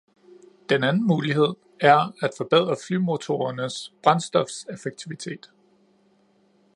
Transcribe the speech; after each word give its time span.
Den 0.69 0.83
anden 0.83 1.07
mulighed 1.07 1.53
er 1.79 2.13
at 2.25 2.29
forbedre 2.37 2.75
flymotorernes 2.87 3.93
brændstofeffektivitet. 4.03 5.51